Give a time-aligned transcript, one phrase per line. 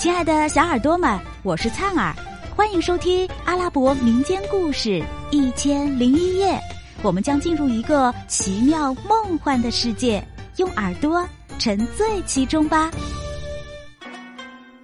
[0.00, 2.16] 亲爱的小耳朵们，我是灿儿，
[2.56, 4.88] 欢迎收听阿拉伯民间故事
[5.30, 6.54] 《一千零一夜》。
[7.02, 10.26] 我们将进入一个奇妙梦幻的世界，
[10.56, 11.22] 用耳朵
[11.58, 12.90] 沉醉其中吧。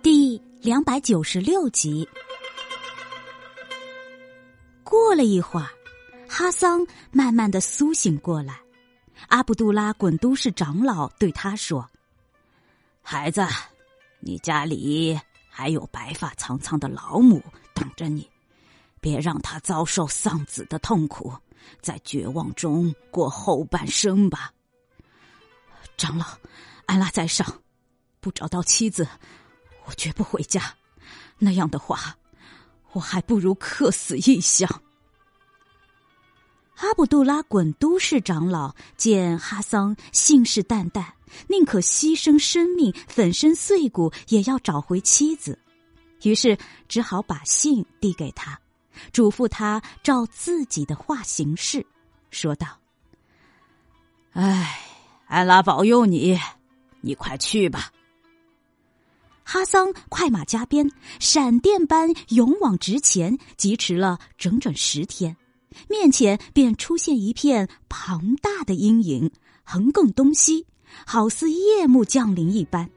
[0.03, 2.07] 第两百九十六集。
[4.85, 5.67] 过了一会儿，
[6.29, 8.61] 哈桑慢慢的苏醒过来。
[9.29, 11.89] 阿卜杜拉滚都市长老对他说
[13.01, 13.43] ：“孩子。”
[14.27, 15.17] 你家里
[15.49, 17.41] 还有白发苍苍的老母
[17.73, 18.29] 等着你，
[19.01, 21.33] 别让她遭受丧子的痛苦，
[21.81, 24.53] 在绝望中过后半生吧。
[25.97, 26.27] 长老，
[26.87, 27.47] 安拉在上，
[28.19, 29.07] 不找到妻子，
[29.85, 30.75] 我绝不回家。
[31.39, 32.17] 那样的话，
[32.95, 34.69] 我还不如客死异乡。
[36.79, 41.16] 阿卜杜拉滚都市长老见哈桑信誓旦旦。
[41.49, 45.59] 宁可牺牲生命、粉身碎骨，也要找回妻子。
[46.23, 46.57] 于是
[46.89, 48.59] 只好把信递给他，
[49.13, 51.87] 嘱咐他照自己的话行事，
[52.31, 52.67] 说道
[54.33, 54.81] ：“哎，
[55.27, 56.39] 安拉保佑你，
[57.01, 57.93] 你快去吧。”
[59.45, 65.37] 哈桑快马加鞭，闪电般勇往直前，疾驰了整整十天，
[65.89, 69.31] 面前便出现一片庞大的阴影，
[69.63, 70.67] 横亘东西。
[71.05, 72.89] 好似夜幕降临一般，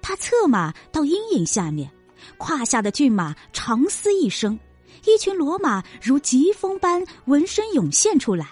[0.00, 1.90] 他策马到阴影下面，
[2.38, 4.58] 胯下的骏马长嘶一声，
[5.04, 8.48] 一群骡马如疾风般闻声涌现出来，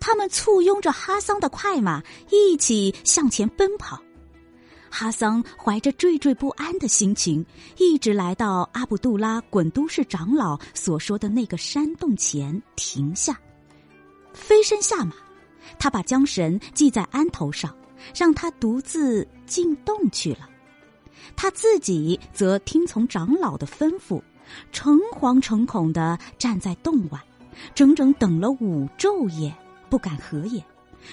[0.00, 4.00] 他们簇拥着哈桑的快马一起向前奔跑。
[4.88, 7.44] 哈桑怀着惴惴不安的心情，
[7.76, 13.38] 一直来到阿卜杜拉滚都市长老所说的那个山洞前停下，
[14.32, 15.12] 飞身下马。
[15.86, 17.72] 他把缰绳系在鞍头上，
[18.12, 20.50] 让他独自进洞去了。
[21.36, 24.20] 他自己则听从长老的吩咐，
[24.72, 27.20] 诚惶诚恐的站在洞外，
[27.72, 29.54] 整整等了五昼夜，
[29.88, 30.64] 不敢合眼，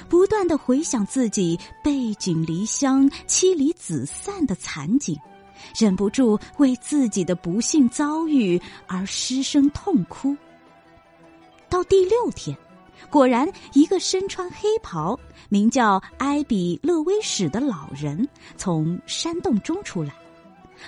[0.09, 5.15] 不断的回想自己背井离乡、妻离子散的惨景，
[5.77, 10.35] 忍不住为自己的不幸遭遇而失声痛哭。
[11.69, 12.57] 到第六天。
[13.09, 18.27] 果然，一个身穿黑袍、名叫埃比勒威史的老人
[18.57, 20.13] 从山洞中出来。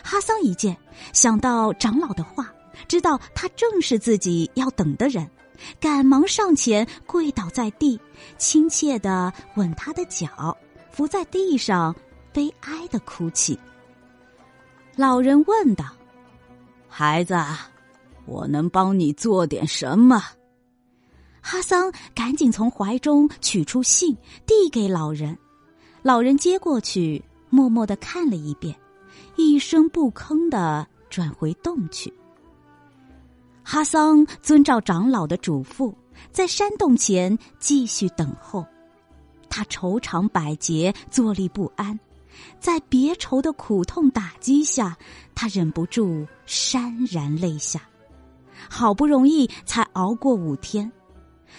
[0.04, 0.76] 哈桑一见，
[1.14, 2.52] 想到长老的话，
[2.88, 5.30] 知道他正是自己要等的人，
[5.80, 8.00] 赶忙上前跪倒在地，
[8.38, 10.58] 亲切的吻他的脚，
[10.92, 11.96] 伏在地上
[12.34, 13.58] 悲哀的哭泣。
[14.96, 15.86] 老人问道
[16.88, 17.36] ：“孩子，
[18.26, 20.24] 我能帮你做点什么？”
[21.48, 24.18] 哈桑赶紧从怀中取出信，
[24.48, 25.38] 递给老人。
[26.02, 28.76] 老人接过去，默默的看了一遍，
[29.36, 32.12] 一声不吭的转回洞去。
[33.62, 35.94] 哈桑遵照长老的嘱咐，
[36.32, 38.66] 在山洞前继续等候。
[39.48, 42.00] 他愁肠百结，坐立不安，
[42.60, 44.98] 在别愁的苦痛打击下，
[45.36, 47.88] 他忍不住潸然泪下。
[48.68, 50.92] 好不容易才熬过五天。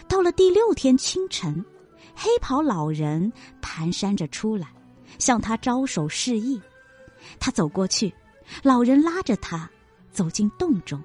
[0.08, 1.64] 到了第六天清晨，
[2.14, 4.68] 黑袍老人蹒跚着出来，
[5.18, 6.60] 向他招手示意。
[7.40, 8.12] 他走过去，
[8.62, 9.68] 老人拉着他
[10.12, 11.02] 走进洞中。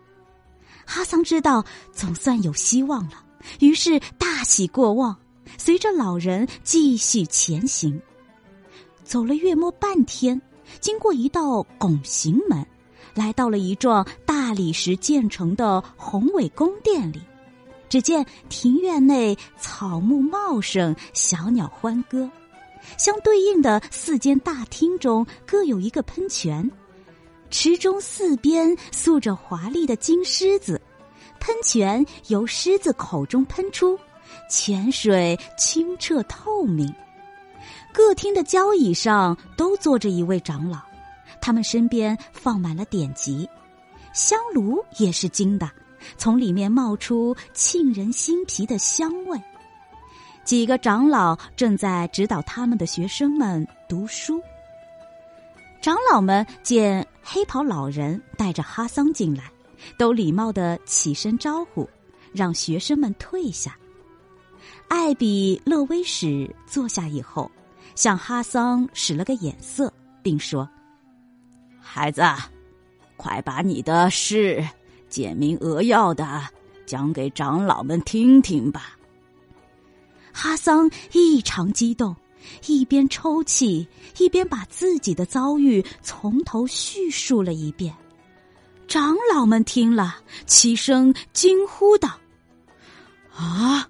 [0.85, 3.23] 哈桑知道总算有希望了，
[3.59, 5.17] 于是大喜过望，
[5.57, 7.99] 随着老人继续前行。
[9.03, 10.39] 走了约莫半天，
[10.79, 12.65] 经过一道拱形门，
[13.13, 17.21] 来到了一幢大理石建成的宏伟宫殿里。
[17.91, 22.31] 只见庭院内草木茂盛，小鸟欢歌。
[22.97, 26.71] 相对应的四间大厅中各有一个喷泉，
[27.49, 30.79] 池中四边塑着华丽的金狮子，
[31.41, 33.99] 喷泉由狮子口中喷出，
[34.49, 36.95] 泉水清澈透明。
[37.91, 40.79] 各厅的交椅上都坐着一位长老，
[41.41, 43.49] 他们身边放满了典籍，
[44.13, 45.69] 香炉也是金的。
[46.17, 49.39] 从里面冒出沁人心脾的香味。
[50.43, 54.41] 几个长老正在指导他们的学生们读书。
[55.81, 59.51] 长老们见黑袍老人带着哈桑进来，
[59.97, 61.89] 都礼貌的起身招呼，
[62.33, 63.75] 让学生们退下。
[64.87, 67.49] 艾比勒威史坐下以后，
[67.95, 70.67] 向哈桑使了个眼色，并说
[71.79, 72.21] ：“孩子，
[73.15, 74.63] 快把你的事。”
[75.11, 76.41] 简明扼要的
[76.87, 78.97] 讲给长老们听听吧。
[80.31, 82.15] 哈桑异常激动，
[82.65, 83.85] 一边抽泣，
[84.17, 87.93] 一边把自己的遭遇从头叙述了一遍。
[88.87, 90.15] 长老们听了，
[90.45, 92.09] 齐声惊呼道
[93.35, 93.87] ：“啊！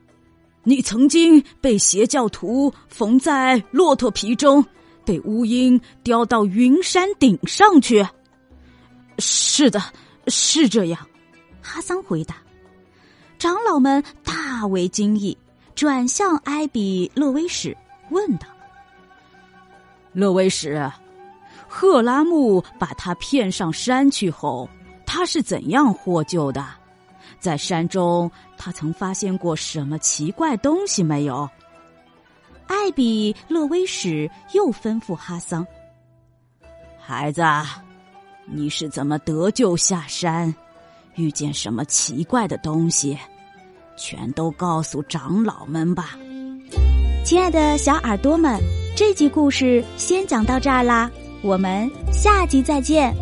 [0.64, 4.64] 你曾经被邪教徒缝在骆驼皮中，
[5.04, 8.06] 被乌鹰叼到云山顶上去
[9.18, 9.82] ？”“是的，
[10.28, 11.08] 是这样。”
[11.62, 12.36] 哈桑回答。
[13.38, 15.38] 长老们大为惊异，
[15.74, 17.76] 转向埃比勒威什
[18.10, 18.48] 问道
[20.14, 20.92] ：“勒威什，
[21.68, 24.70] 赫拉木把他骗上山去后。”
[25.14, 26.66] 他是怎样获救的？
[27.38, 31.50] 在山中，他曾发现过什么奇怪东西没有？
[32.68, 35.68] 艾比勒威什又吩咐哈桑
[36.98, 37.42] ：“孩子，
[38.54, 40.54] 你是怎么得救下山？
[41.16, 43.18] 遇见什么奇怪的东西？
[43.98, 46.18] 全都告诉长老们吧。”
[47.24, 48.60] 亲爱的小耳朵们，
[48.96, 51.10] 这集故事先讲到这儿啦，
[51.42, 53.16] 我们下集再见。